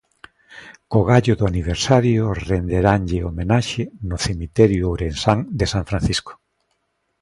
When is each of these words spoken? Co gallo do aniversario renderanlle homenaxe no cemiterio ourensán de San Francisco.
Co 0.89 0.99
gallo 1.09 1.33
do 1.39 1.45
aniversario 1.51 2.23
renderanlle 2.49 3.19
homenaxe 3.27 3.83
no 4.09 4.17
cemiterio 4.27 4.83
ourensán 4.91 5.39
de 5.59 5.65
San 5.73 5.83
Francisco. 5.89 6.33